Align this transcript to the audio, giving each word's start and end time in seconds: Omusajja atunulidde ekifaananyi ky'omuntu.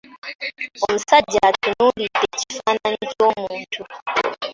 Omusajja 0.85 1.39
atunulidde 1.49 2.19
ekifaananyi 2.35 3.05
ky'omuntu. 3.11 3.81